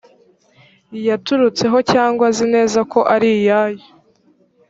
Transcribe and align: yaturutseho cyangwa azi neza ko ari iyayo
yaturutseho 1.07 1.77
cyangwa 1.91 2.23
azi 2.31 2.45
neza 2.55 2.79
ko 2.91 2.99
ari 3.13 3.29
iyayo 3.39 3.83